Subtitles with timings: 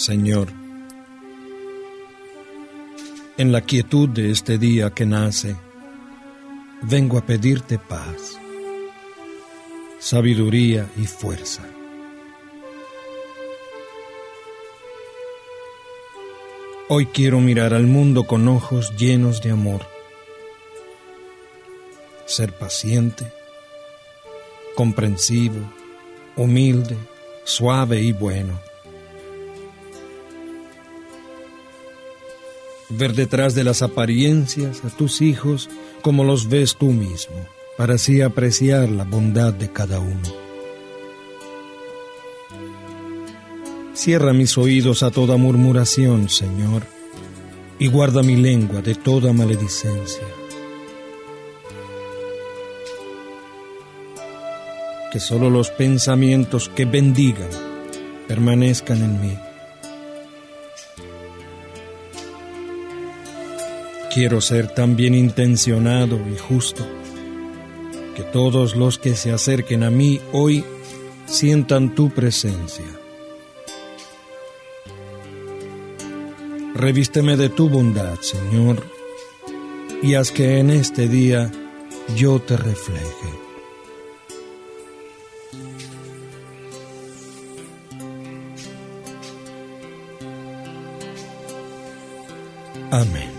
[0.00, 0.48] Señor,
[3.36, 5.56] en la quietud de este día que nace,
[6.80, 8.38] vengo a pedirte paz,
[9.98, 11.64] sabiduría y fuerza.
[16.88, 19.82] Hoy quiero mirar al mundo con ojos llenos de amor,
[22.24, 23.30] ser paciente,
[24.76, 25.60] comprensivo,
[26.36, 26.96] humilde,
[27.44, 28.69] suave y bueno.
[32.90, 35.70] Ver detrás de las apariencias a tus hijos
[36.02, 37.36] como los ves tú mismo,
[37.76, 40.50] para así apreciar la bondad de cada uno.
[43.94, 46.82] Cierra mis oídos a toda murmuración, Señor,
[47.78, 50.24] y guarda mi lengua de toda maledicencia.
[55.12, 57.50] Que solo los pensamientos que bendigan
[58.26, 59.49] permanezcan en mí.
[64.12, 66.86] Quiero ser tan bien intencionado y justo
[68.16, 70.64] que todos los que se acerquen a mí hoy
[71.26, 73.00] sientan tu presencia
[76.80, 78.82] Revísteme de tu bondad, Señor,
[80.02, 81.52] y haz que en este día
[82.16, 83.04] yo te refleje.
[92.90, 93.29] Amén.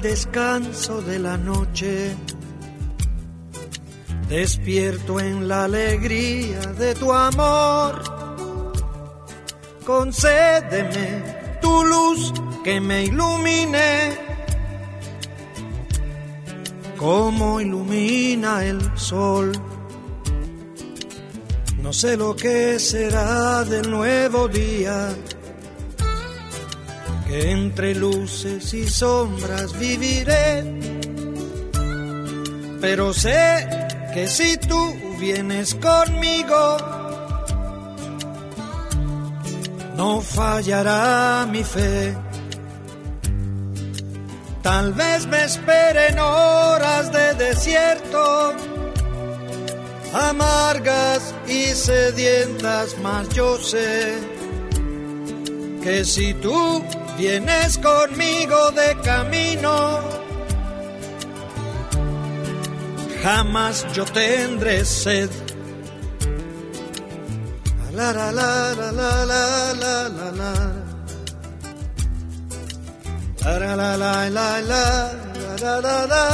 [0.00, 2.14] Descanso de la noche,
[4.28, 8.02] despierto en la alegría de tu amor.
[9.84, 12.32] Concédeme tu luz
[12.64, 14.16] que me ilumine,
[16.96, 19.52] como ilumina el sol.
[21.82, 25.08] No sé lo que será del nuevo día
[27.30, 30.64] entre luces y sombras viviré.
[32.80, 33.68] Pero sé
[34.12, 36.76] que si tú vienes conmigo,
[39.96, 42.16] no fallará mi fe.
[44.62, 48.54] Tal vez me esperen horas de desierto,
[50.12, 54.18] amargas y sedientas, mas yo sé
[55.82, 56.84] que si tú
[57.20, 60.00] vienes conmigo de camino,
[63.22, 65.30] jamás yo tendré sed.
[67.92, 70.52] La la la la la la la la la.
[73.44, 74.82] La la la la la la
[75.62, 76.26] la la la.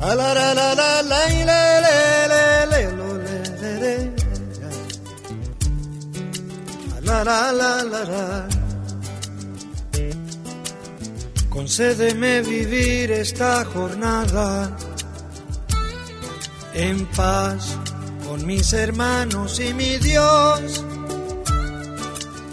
[0.00, 2.21] La la la la la la
[7.20, 8.46] la,
[11.50, 14.74] Concédeme vivir esta jornada
[16.72, 17.76] en paz
[18.26, 20.84] con mis hermanos y mi Dios.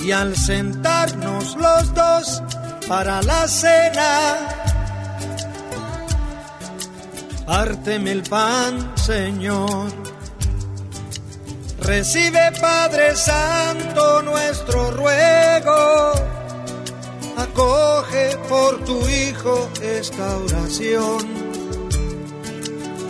[0.02, 2.44] Y al sentarnos los dos
[2.88, 4.36] para la cena,
[7.46, 10.09] párteme el pan, Señor
[11.90, 16.14] Recibe Padre Santo nuestro ruego,
[17.36, 21.26] acoge por tu Hijo esta oración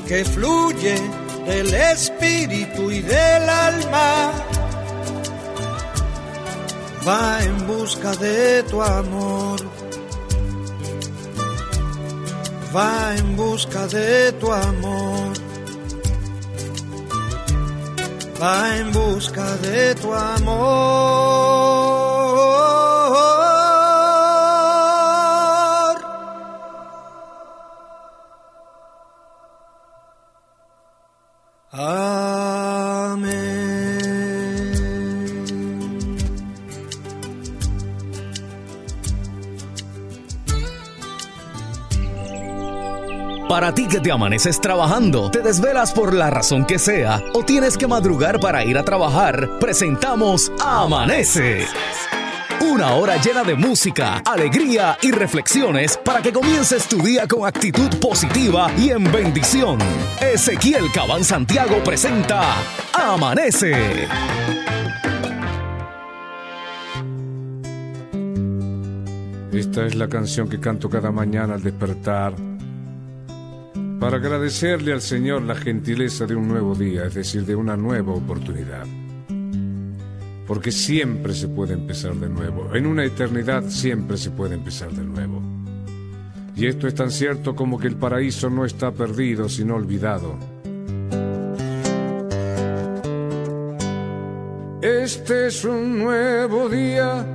[0.07, 0.95] que fluye
[1.45, 4.31] del Espíritu y del alma.
[7.05, 9.59] Va en busca de tu amor.
[12.73, 15.48] Va en busca de tu amor
[18.39, 21.98] va en busca de tu amor.
[43.49, 47.79] Para ti que te amaneces trabajando, te desvelas por la razón que sea o tienes
[47.79, 51.65] que madrugar para ir a trabajar, presentamos Amanece
[52.61, 57.89] Una hora llena de música, alegría y reflexiones para que comiences tu día con actitud
[57.99, 59.79] positiva y en bendición.
[60.21, 62.53] Ezequiel Cabán Santiago presenta
[62.93, 63.73] Amanece.
[69.51, 72.48] Esta es la canción que canto cada mañana al despertar
[73.99, 78.13] para agradecerle al Señor la gentileza de un nuevo día, es decir, de una nueva
[78.13, 78.85] oportunidad.
[80.47, 82.73] Porque siempre se puede empezar de nuevo.
[82.73, 85.41] En una eternidad siempre se puede empezar de nuevo.
[86.55, 90.37] Y esto es tan cierto como que el paraíso no está perdido, sino olvidado.
[94.81, 97.25] Este es un nuevo día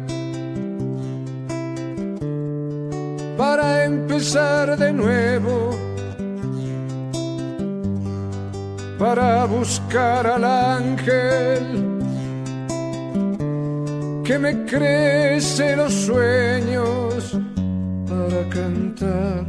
[3.37, 5.84] para empezar de nuevo
[9.05, 11.63] para buscar al ángel
[14.25, 17.39] que me crece los sueños
[18.09, 19.45] para cantar,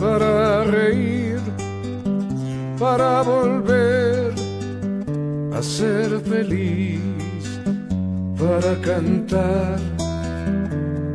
[0.00, 1.40] para reír,
[2.78, 4.32] para volver
[5.52, 7.44] a ser feliz,
[8.38, 9.78] para cantar,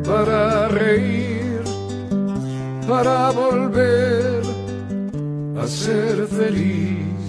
[0.04, 1.62] para reír,
[2.86, 4.51] para volver
[5.56, 7.22] a ser feliz.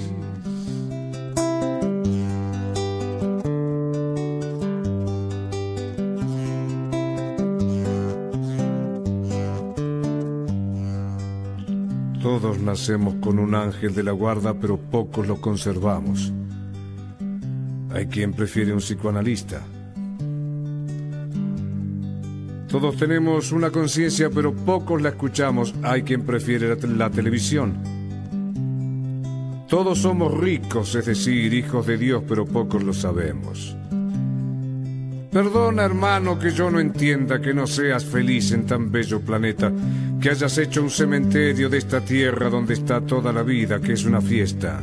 [12.21, 16.31] Todos nacemos con un ángel de la guarda, pero pocos lo conservamos.
[17.93, 19.61] Hay quien prefiere un psicoanalista.
[22.73, 25.75] Todos tenemos una conciencia, pero pocos la escuchamos.
[25.83, 27.92] Hay quien prefiere la, televisión.
[29.73, 33.75] Todos somos ricos, es decir, hijos de Dios, pero pocos lo sabemos.
[35.31, 39.71] Perdona, hermano, que yo no entienda que no seas feliz en tan bello planeta,
[40.21, 44.05] que hayas hecho un cementerio de esta tierra donde está toda la vida, que es
[44.05, 44.79] una fiesta.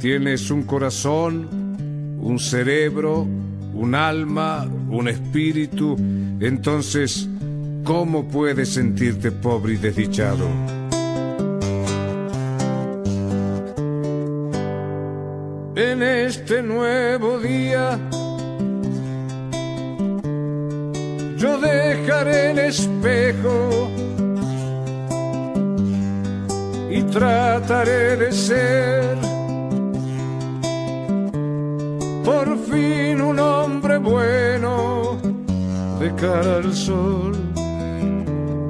[0.00, 3.28] Tienes un corazón, un cerebro,
[3.74, 5.94] un alma, un espíritu,
[6.40, 7.28] entonces,
[7.84, 10.79] ¿cómo puedes sentirte pobre y desdichado?
[16.50, 17.96] Este nuevo día.
[21.36, 23.88] Yo dejaré el espejo
[26.90, 29.16] y trataré de ser
[32.24, 35.18] por fin un hombre bueno
[36.00, 37.32] de cara al sol.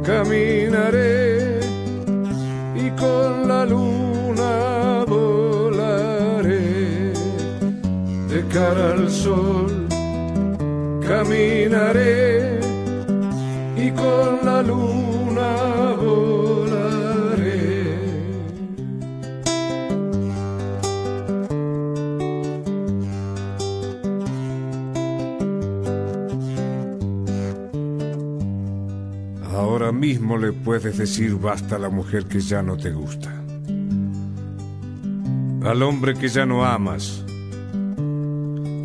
[0.05, 1.61] Caminaré
[2.75, 4.00] y con la luna
[8.53, 9.87] cara al sol,
[11.07, 12.59] caminaré
[13.77, 17.41] y con la luna volaré.
[29.55, 33.31] Ahora mismo le puedes decir basta a la mujer que ya no te gusta,
[35.63, 37.25] al hombre que ya no amas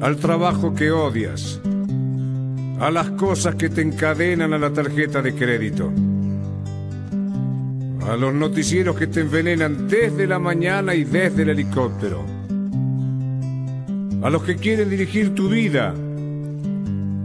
[0.06, 1.60] al trabajo que odias,
[2.80, 5.92] a las cosas que te encadenan a la tarjeta de crédito,
[8.08, 12.24] a los noticieros que te envenenan desde la mañana y desde el helicóptero,
[14.22, 15.96] a los que quieren dirigir tu vida.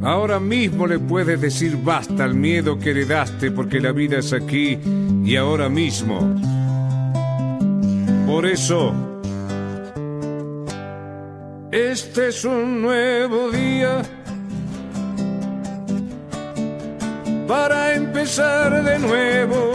[0.02, 4.78] Ahora mismo le puedes decir basta al miedo que heredaste porque la vida es aquí
[5.22, 6.34] y ahora mismo.
[8.26, 9.09] Por eso,
[11.72, 14.02] este es un nuevo día
[17.46, 19.72] para empezar de nuevo,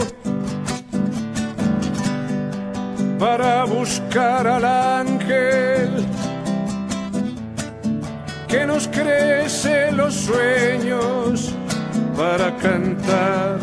[3.18, 6.06] para buscar al ángel
[8.46, 11.54] que nos crece los sueños,
[12.16, 13.58] para cantar,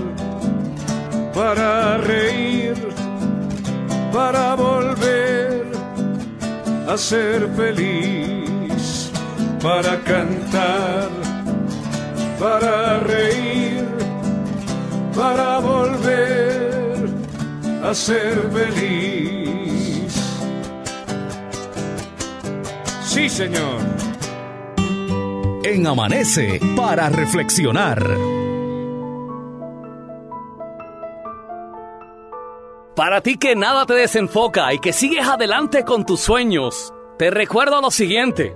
[1.33, 2.75] para reír,
[4.11, 5.42] para volver
[6.97, 9.11] ser feliz,
[9.61, 11.09] para cantar,
[12.39, 13.85] para reír,
[15.15, 17.09] para volver
[17.83, 20.13] a ser feliz.
[23.03, 23.81] Sí, Señor.
[25.63, 28.32] En Amanece para reflexionar.
[32.95, 37.81] Para ti que nada te desenfoca y que sigues adelante con tus sueños, te recuerdo
[37.81, 38.53] lo siguiente.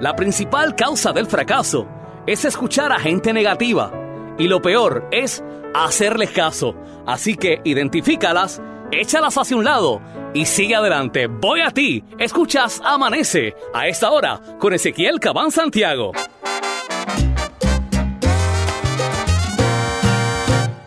[0.00, 1.86] La principal causa del fracaso
[2.26, 3.92] es escuchar a gente negativa.
[4.38, 6.74] Y lo peor es hacerles caso.
[7.04, 10.00] Así que identifícalas, échalas hacia un lado
[10.32, 11.26] y sigue adelante.
[11.26, 12.02] Voy a ti.
[12.18, 16.12] Escuchas Amanece a esta hora con Ezequiel Cabán Santiago.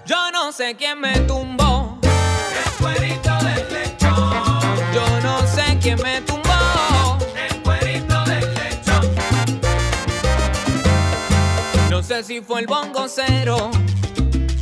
[0.08, 1.47] Yo no sé quién me tumbó
[12.24, 13.70] si fue el bongocero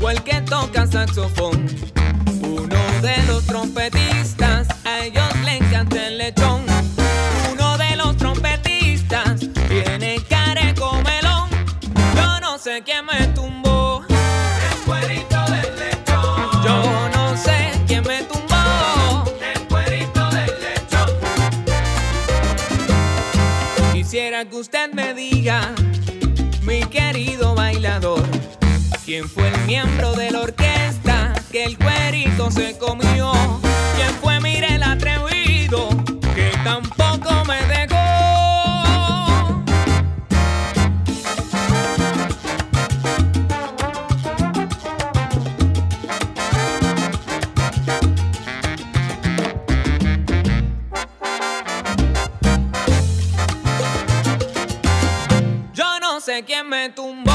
[0.01, 1.67] o el que toca saxofón.
[2.43, 6.65] Uno de los trompetistas, a ellos le encanta el lechón.
[7.53, 11.49] Uno de los trompetistas tiene careco melón.
[12.15, 16.63] Yo no sé quién me tumbó el cuerito del lechón.
[16.63, 21.09] Yo no sé quién me tumbó el cuerito del lechón.
[23.93, 25.73] Quisiera que usted me diga,
[29.15, 33.31] quién fue el miembro de la orquesta que el cuerito se comió.
[33.95, 35.87] ¿Quién fue, mire el atrevido,
[36.35, 37.95] que tampoco me dejó?
[55.73, 57.31] Yo no sé quién me tumbó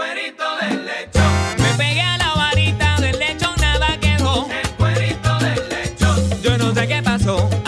[0.00, 1.56] cuerito del lechón.
[1.58, 4.48] Me pegué a la varita del lechón, nada quedó.
[4.50, 6.42] El cuerito del lechón.
[6.42, 7.59] Yo no sé qué pasó.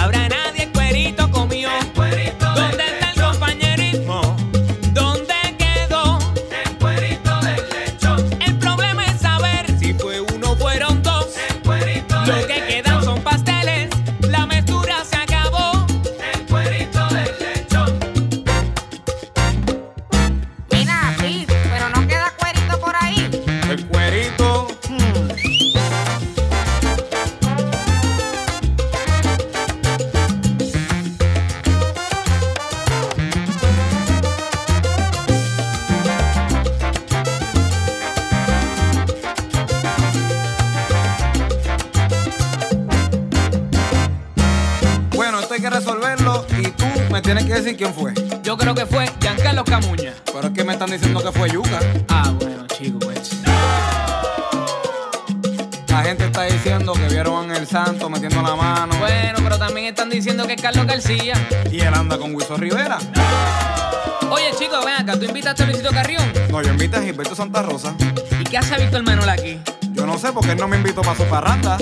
[66.82, 67.94] No, yo invité a Gilberto Santa Rosa.
[68.40, 69.60] ¿Y qué hace Víctor Manuel aquí?
[69.92, 71.78] Yo no sé porque él no me invitó para su parranda.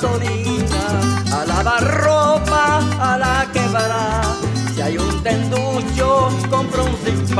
[0.00, 0.84] Gasolina,
[1.32, 4.22] a lavar ropa, a la quebrada.
[4.74, 7.34] Si hay un tenducho, compro un six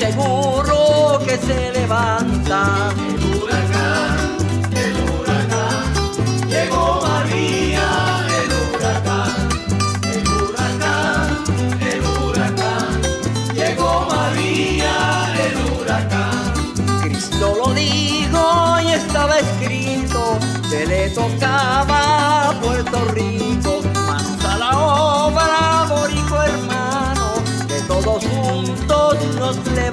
[0.00, 2.99] estoy seguro que se levanta.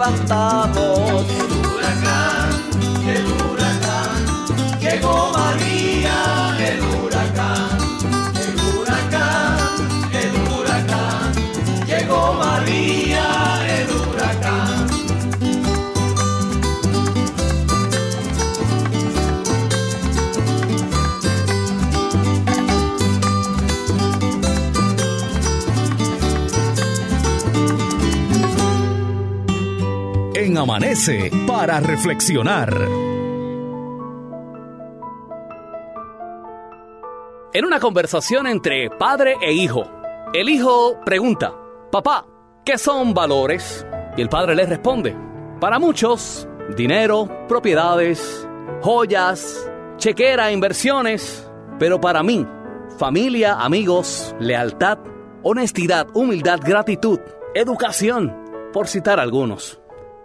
[0.10, 1.47] Nos
[30.68, 32.78] Amanece para reflexionar.
[37.54, 39.90] En una conversación entre padre e hijo,
[40.34, 41.54] el hijo pregunta,
[41.90, 42.26] papá,
[42.66, 43.88] ¿qué son valores?
[44.18, 45.16] Y el padre le responde,
[45.62, 48.46] para muchos, dinero, propiedades,
[48.82, 51.50] joyas, chequera, inversiones,
[51.80, 52.46] pero para mí,
[53.00, 54.98] familia, amigos, lealtad,
[55.44, 57.22] honestidad, humildad, gratitud,
[57.56, 58.36] educación,
[58.74, 59.80] por citar algunos.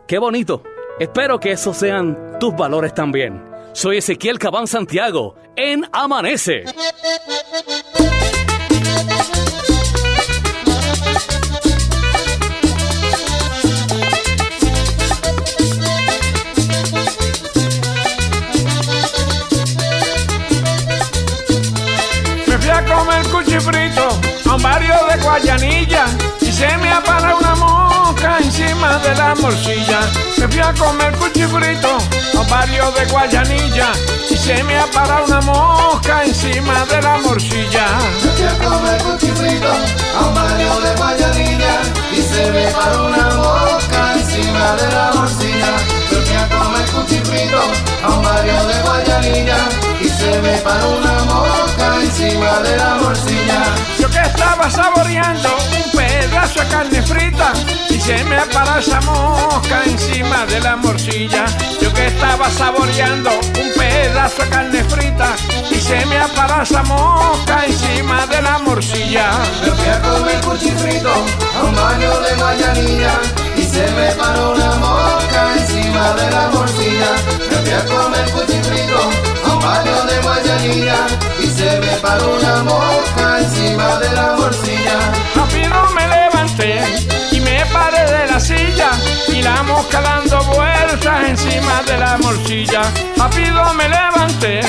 [0.07, 0.63] Qué bonito.
[0.99, 3.43] Espero que esos sean tus valores también.
[3.73, 6.65] Soy Ezequiel Cabán Santiago en Amanece.
[22.47, 24.09] Me fui a comer cuchifrito
[24.51, 26.05] a un de Guayanilla
[26.41, 27.22] y se me mosca
[28.99, 30.01] de la morcilla.
[30.37, 31.99] Me fui a comer cuchifrito
[32.39, 33.93] a barrio de Guayanilla
[34.29, 37.87] y se me apara una mosca encima de la morcilla.
[38.23, 39.73] Me fui a comer cuchifrito
[40.19, 41.75] a un barrio de Guayanilla
[42.13, 45.73] y se me paró una mosca encima de la morcilla.
[46.11, 47.63] Me fui a comer cuchifrito
[48.05, 49.59] a un barrio de Guayanilla
[50.01, 53.75] y se me paró una mosca encima de la morcilla.
[53.99, 57.53] Yo que estaba saboreando un pedazo de carne frita
[58.03, 61.45] se me para esa mosca encima de la morcilla.
[61.81, 65.37] Yo que estaba saboreando un pedazo de carne frita
[65.71, 69.27] y se me para esa mosca encima de la morcilla.
[69.63, 71.13] Me fui a comer cuchifrito
[71.59, 73.15] a un barrio de Guayanilla
[73.57, 77.11] y se me paró una mosca encima de la morcilla.
[77.51, 79.01] Me fui a comer cuchifrito
[79.47, 80.99] a un barrio de Guayanilla
[81.41, 84.99] y se me paró una mosca encima de la morcilla.
[85.37, 87.22] Rápido me levanté
[88.33, 88.91] la silla
[89.29, 92.81] y la mosca dando vueltas encima de la morcilla.
[93.19, 94.61] Rápido me levanté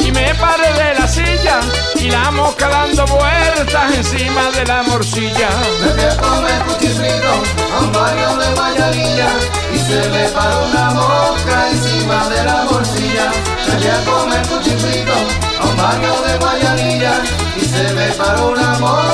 [0.00, 1.60] y me paré de la silla
[1.96, 5.50] y la mosca dando vueltas encima de la morcilla.
[5.82, 7.32] Me fui a comer cuchifrito
[7.74, 9.28] a un barrio de Guayanilla
[9.74, 13.26] y se me paró una mosca encima de la morcilla.
[13.66, 15.16] Me fui a comer cuchifrito
[15.60, 17.14] a un barrio de Guayanilla
[17.56, 19.09] y se me paró una mosca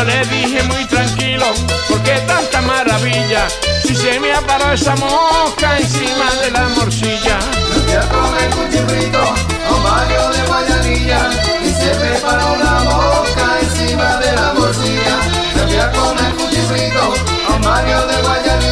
[0.00, 1.44] Yo le dije muy tranquilo,
[1.86, 3.46] ¿por qué tanta maravilla?
[3.84, 7.38] Si se me aparó esa mosca encima de la morcilla.
[7.68, 11.30] Me fui a comer cuchifrito a un barrio de Guayanilla
[11.62, 15.16] y se me paró la mosca encima de la morcilla.
[15.54, 17.14] Me fui a comer cuchifrito
[17.46, 18.69] a un barrio de Guayanilla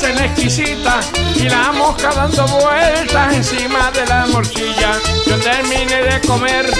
[0.00, 1.00] cena exquisita
[1.34, 4.92] y la mosca dando vueltas encima de la morcilla.
[5.26, 6.72] Yo terminé de comer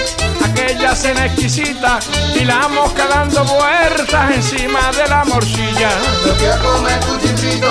[0.43, 1.99] aquella cena exquisita
[2.35, 5.91] y la mosca dando vueltas encima de la morcilla.
[6.25, 7.71] Me fui a comer cuchifrito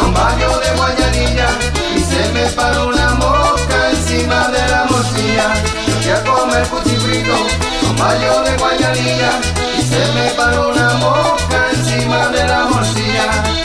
[0.00, 1.48] a un barrio de Guayanilla
[1.96, 5.48] y se me paró una mosca encima de la morcilla.
[5.86, 9.32] Me fui a comer cuchifrito a un barrio de Guayanilla
[9.78, 13.59] y se me paró una mosca encima de la morcilla.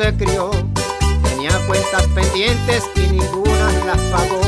[0.00, 0.50] Se crió.
[1.22, 4.40] Tenía cuentas pendientes y ninguna las pagó.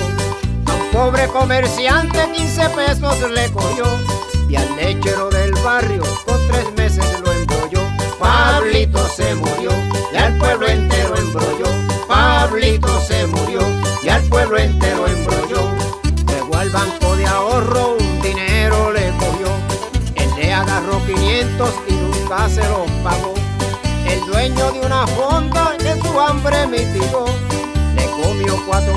[0.66, 3.84] A un pobre comerciante 15 pesos le cogió.
[4.48, 6.02] Y al lechero del barrio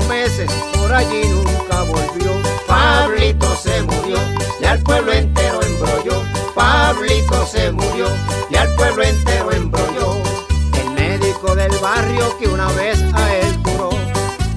[0.08, 2.32] meses, por allí nunca volvió.
[2.66, 4.18] Pablito se murió
[4.60, 6.22] y al pueblo entero embrolló.
[6.54, 8.06] Pablito se murió
[8.50, 10.22] y al pueblo entero embrolló.
[10.80, 13.90] El médico del barrio que una vez a él curó,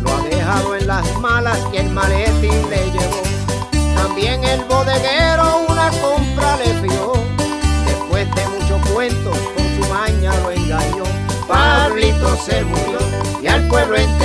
[0.02, 3.22] lo ha dejado en las malas y el maletín le llevó.
[3.96, 7.14] También el bodeguero una compra le fió.
[7.86, 11.04] Después de mucho cuento, con su maña lo engañó.
[11.48, 13.00] Pablito se murió
[13.42, 14.19] y al pueblo entero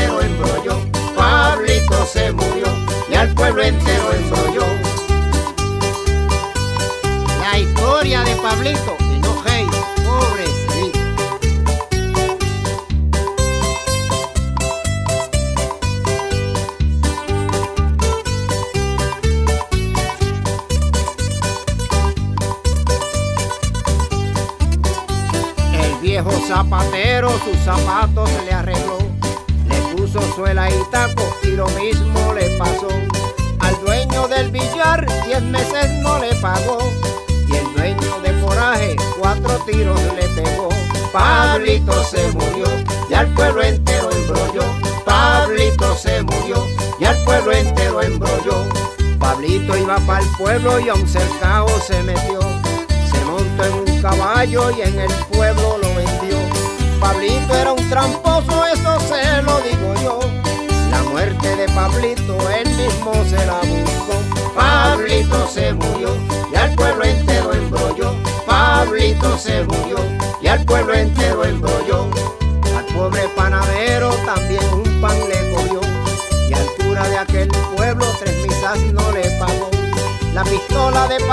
[8.65, 9.04] Pablito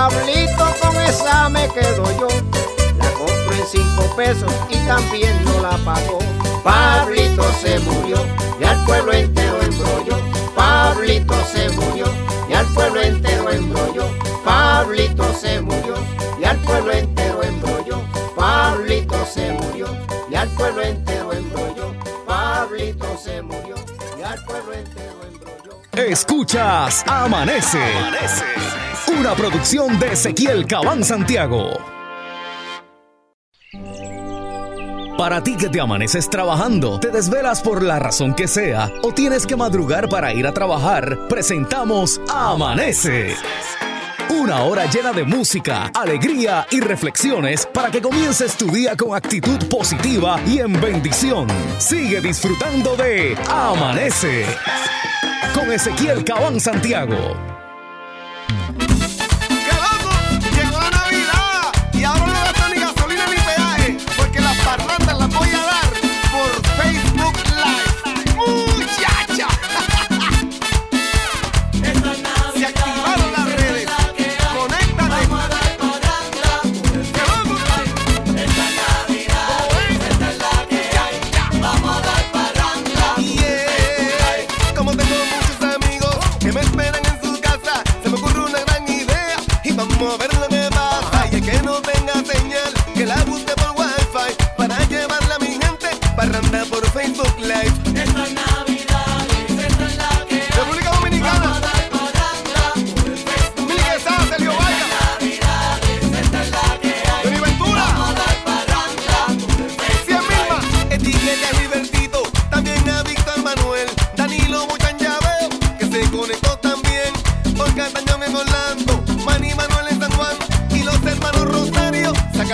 [0.01, 2.27] Pablito con esa me quedo yo.
[2.97, 6.17] La compro en cinco pesos y también no la pagó.
[6.63, 8.17] Pablito se murió
[8.59, 10.17] y al pueblo entero embrolló.
[10.55, 12.05] Pablito se murió
[12.49, 14.09] y al pueblo entero embrolló.
[14.43, 15.93] Pablito se murió
[16.39, 18.01] y al pueblo entero embrolló.
[18.35, 19.85] Pablito se murió
[20.31, 21.93] y al pueblo entero embrolló.
[22.25, 23.75] Pablito se murió
[24.17, 25.79] y al pueblo entero embrolló.
[25.93, 27.77] Escuchas Amanece.
[29.19, 31.71] Una producción de Ezequiel Cabán Santiago.
[35.17, 39.45] Para ti que te amaneces trabajando, te desvelas por la razón que sea o tienes
[39.45, 43.35] que madrugar para ir a trabajar, presentamos Amanece.
[44.29, 49.59] Una hora llena de música, alegría y reflexiones para que comiences tu día con actitud
[49.67, 51.47] positiva y en bendición.
[51.79, 54.45] Sigue disfrutando de Amanece
[55.53, 57.51] con Ezequiel Cabán Santiago.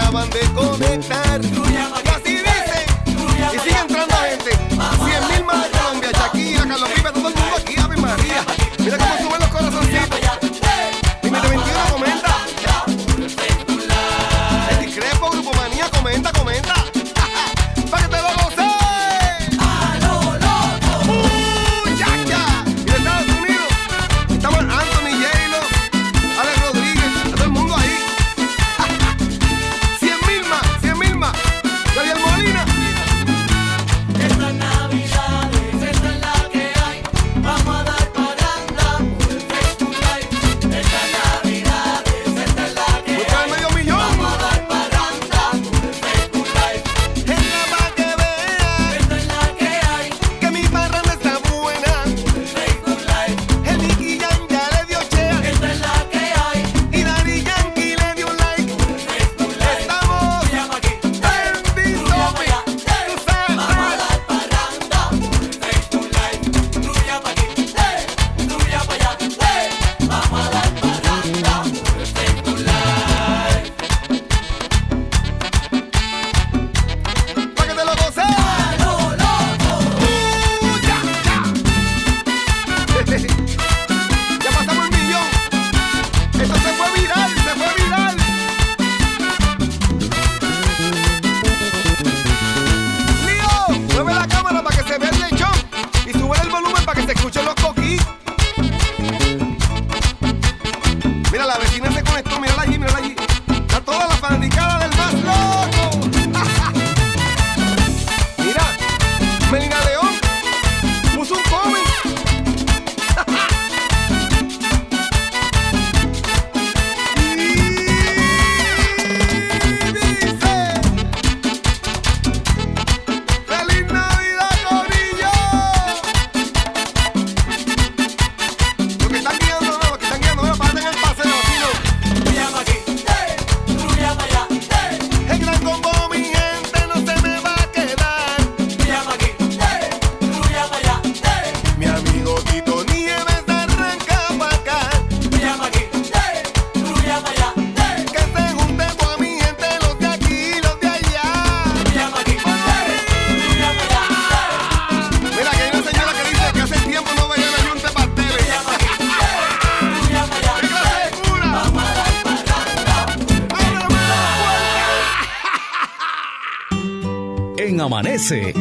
[0.08, 2.07] acaban de conectar.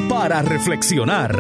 [0.09, 1.35] Para reflexionar.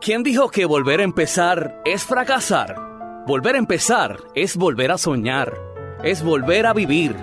[0.00, 2.74] ¿Quién dijo que volver a empezar es fracasar?
[3.28, 5.54] Volver a empezar es volver a soñar,
[6.02, 7.14] es volver a vivir.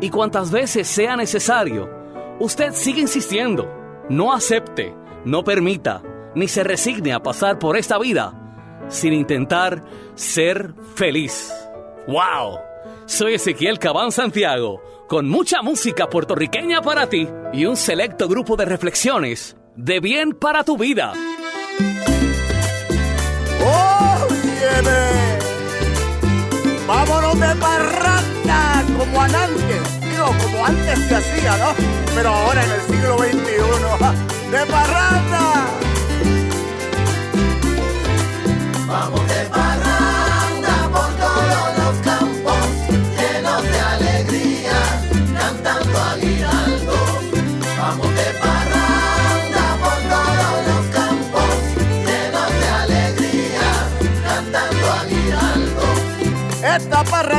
[0.00, 1.90] Y cuantas veces sea necesario,
[2.38, 3.68] usted sigue insistiendo.
[4.08, 6.02] No acepte, no permita,
[6.36, 8.32] ni se resigne a pasar por esta vida
[8.88, 11.52] sin intentar ser feliz.
[12.06, 12.59] ¡Wow!
[13.10, 18.64] Soy Ezequiel Cabán Santiago, con mucha música puertorriqueña para ti y un selecto grupo de
[18.66, 21.12] reflexiones de bien para tu vida.
[23.64, 25.38] ¡Oh, viene!
[26.86, 28.84] ¡Vámonos de parranda!
[28.96, 31.74] Como antes, digo, como antes se hacía, ¿no?
[32.14, 35.69] Pero ahora en el siglo XXI, ¡de parranda!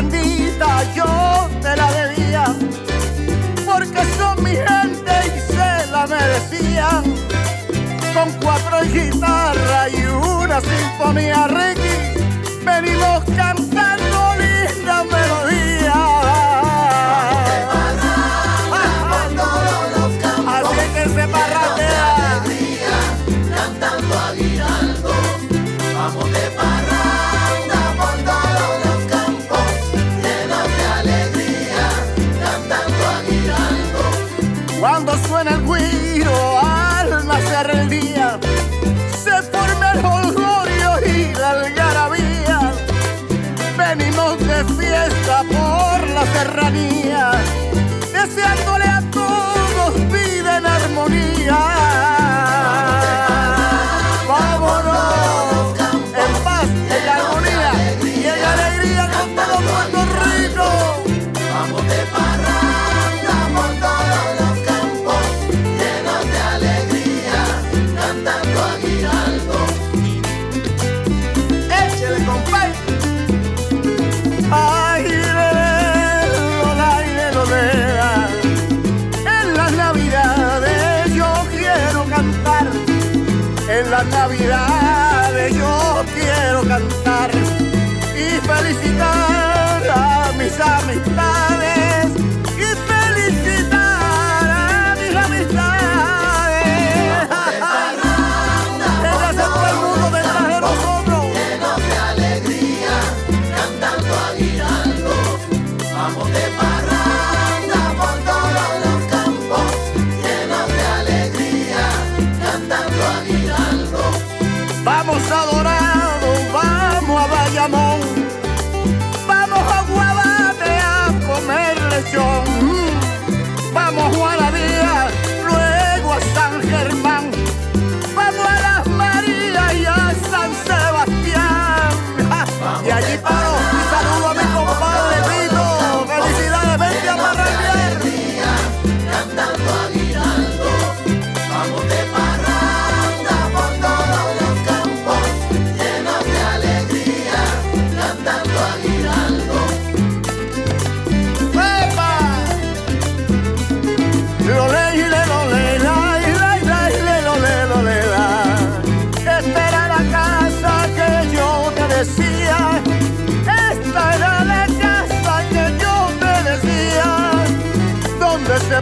[0.01, 2.45] bendita yo te la debía,
[3.65, 7.03] porque son mi gente y se la merecía.
[8.13, 14.10] Con cuatro guitarras y una sinfonía, Ricky, venimos cantando.
[46.73, 47.10] Daddy.
[90.51, 91.10] Stop me.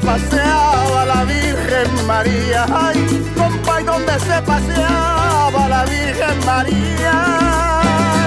[0.09, 2.99] paseaba la Virgen María, ay,
[3.37, 7.13] compa, ¿y dónde se paseaba la Virgen María?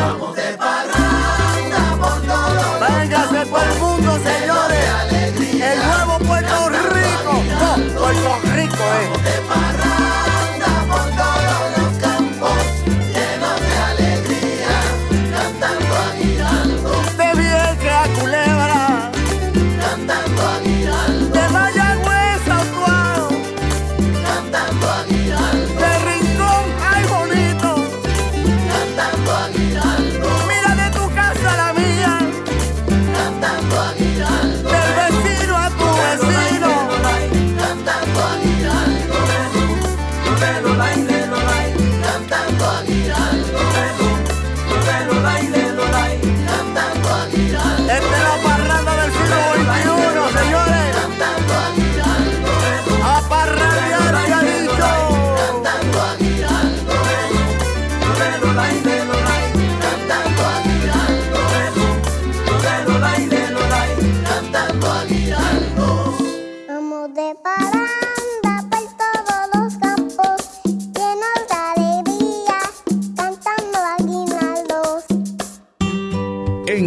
[0.06, 2.64] Vamos de parranda por todo.
[2.84, 4.84] Véngase el mundo, señores.
[5.00, 7.32] Alegría, el nuevo Puerto Rico,
[7.98, 9.81] Puerto Rico, eh.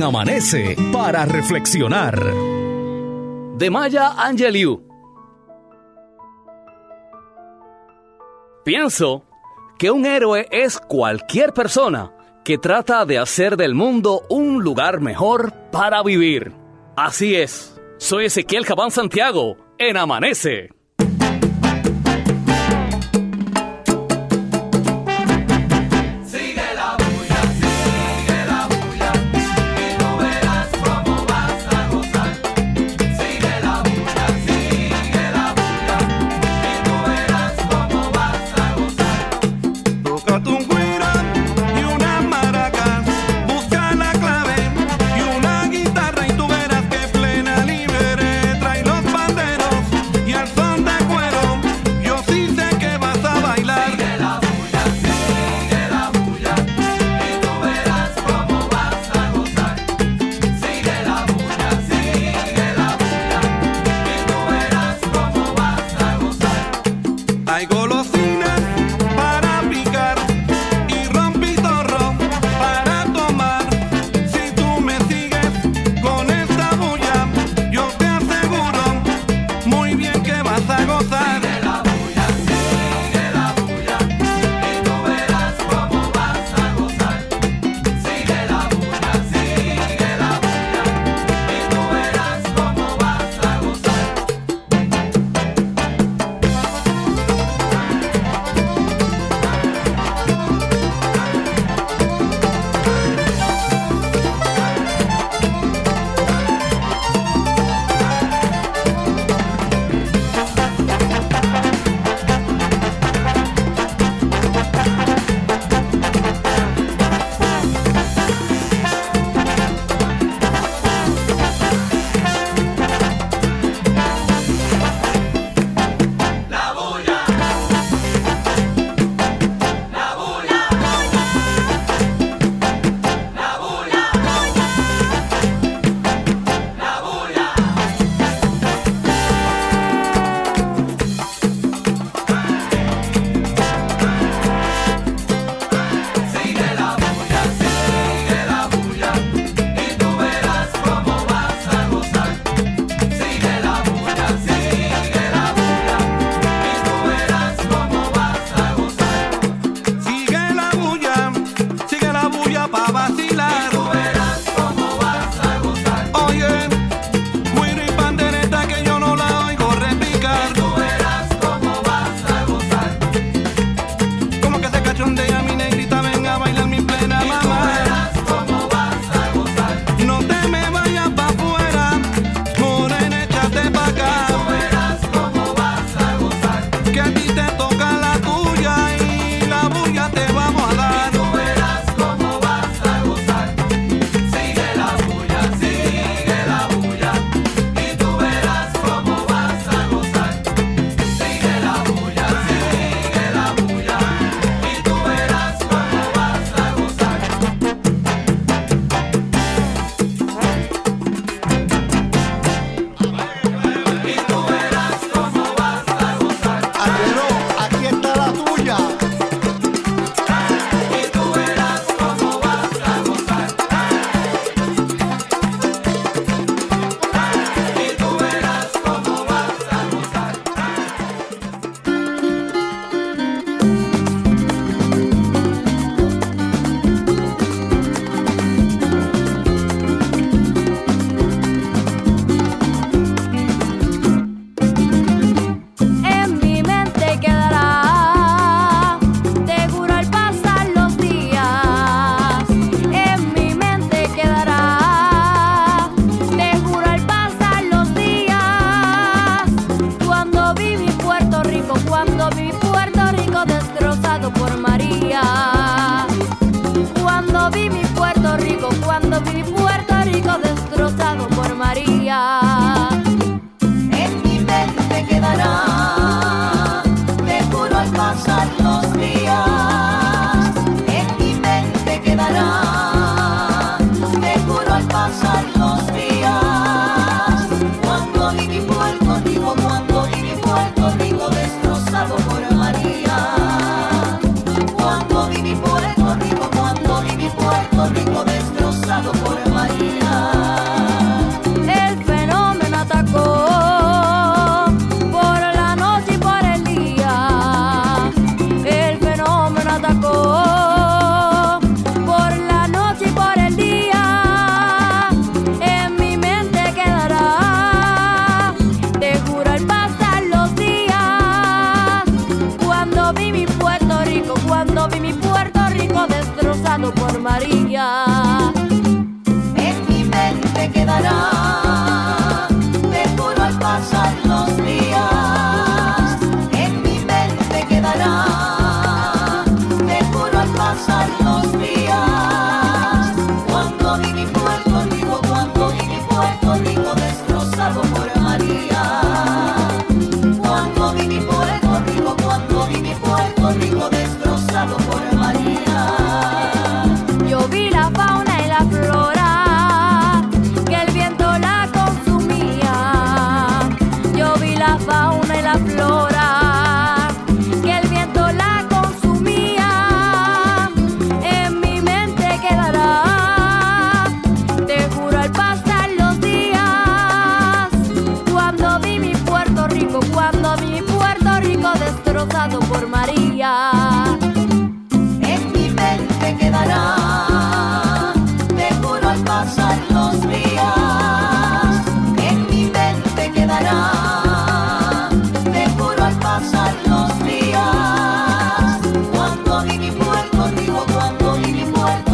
[0.06, 2.24] Amanece para reflexionar.
[3.58, 4.84] De Maya Angelou.
[8.64, 9.24] Pienso
[9.80, 12.12] que un héroe es cualquier persona
[12.43, 16.53] que trata de hacer del mundo un lugar mejor para vivir.
[16.95, 17.82] Así es.
[17.97, 20.75] Soy Ezequiel Cabán Santiago en Amanece.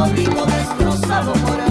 [0.01, 1.70] Puerto Rico destrozado por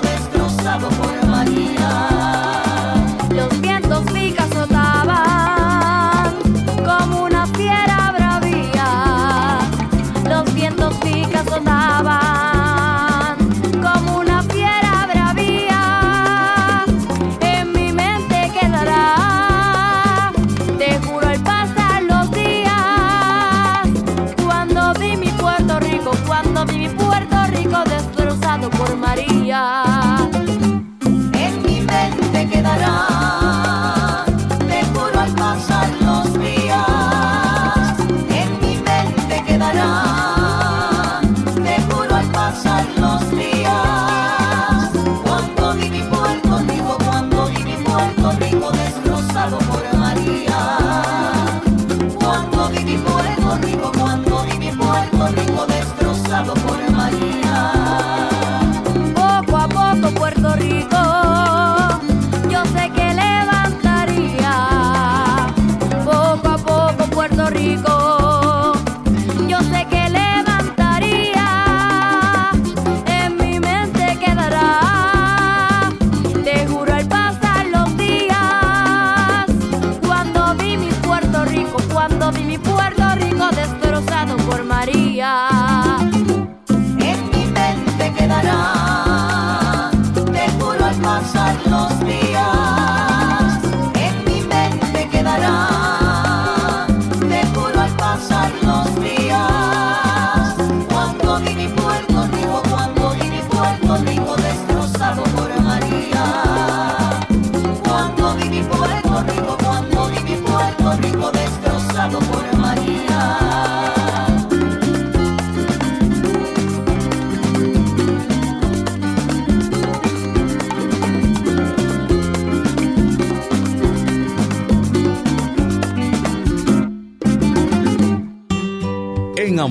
[82.01, 82.57] cuando vi mi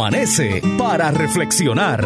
[0.00, 2.02] Amanece para reflexionar.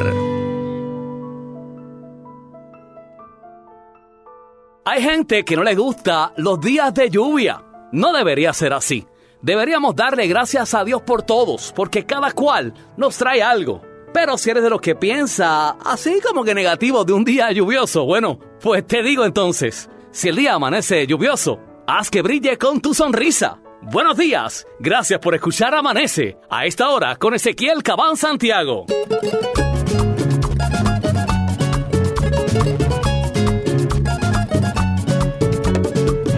[4.84, 7.62] Hay gente que no le gusta los días de lluvia.
[7.92, 9.07] No debería ser así.
[9.42, 13.80] Deberíamos darle gracias a Dios por todos, porque cada cual nos trae algo.
[14.12, 18.07] Pero si eres de los que piensa así como que negativo de un día lluvioso,
[18.07, 22.92] bueno, pues te digo entonces, si el día amanece lluvioso, haz que brille con tu
[22.92, 23.61] sonrisa.
[23.87, 28.87] Buenos días, gracias por escuchar Amanece a esta hora con Ezequiel Cabán Santiago.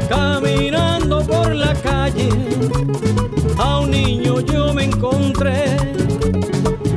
[0.09, 2.29] Caminando por la calle,
[3.59, 5.77] a un niño yo me encontré.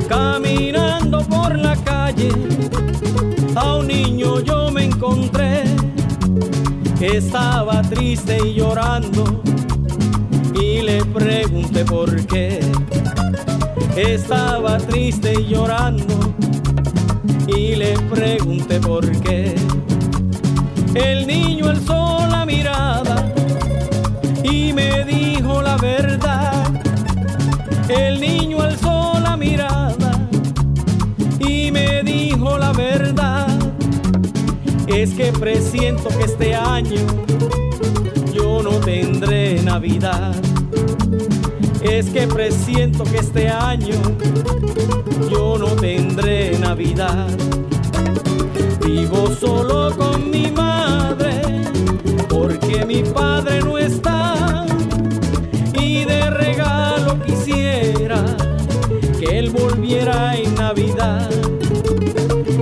[0.08, 2.32] Caminando por la calle,
[3.54, 5.62] a un niño yo me encontré.
[7.00, 9.40] Estaba triste y llorando
[10.60, 12.60] y le pregunté por qué.
[13.96, 16.34] Estaba triste y llorando
[17.46, 19.54] y le pregunté por qué.
[20.94, 23.32] El niño alzó la mirada
[24.42, 26.52] y me dijo la verdad.
[27.88, 30.28] El niño alzó la mirada
[31.38, 33.48] y me dijo la verdad.
[34.86, 37.06] Es que presiento que este año
[38.32, 40.49] yo no tendré Navidad.
[41.82, 43.96] Es que presiento que este año
[45.30, 47.28] yo no tendré Navidad.
[48.84, 51.40] Vivo solo con mi madre
[52.28, 54.66] porque mi padre no está.
[55.72, 58.24] Y de regalo quisiera
[59.18, 61.30] que él volviera en Navidad.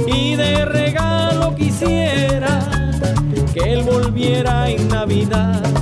[0.07, 2.61] Y de regalo quisiera
[3.53, 5.78] que él volviera en Navidad.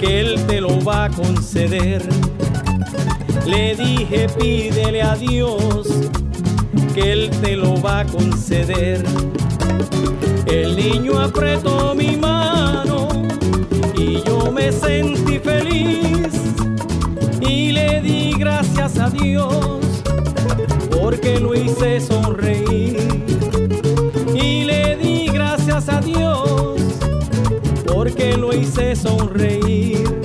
[0.00, 2.02] Que Él te lo va a conceder.
[3.46, 5.88] Le dije, pídele a Dios
[6.94, 9.04] que Él te lo va a conceder.
[10.46, 13.08] El niño apretó mi mano
[13.96, 16.28] y yo me sentí feliz
[17.40, 19.84] y le di gracias a Dios
[21.00, 22.98] porque lo hice sonreír.
[24.34, 26.43] Y le di gracias a Dios
[28.04, 30.23] porque lo hice sonreír.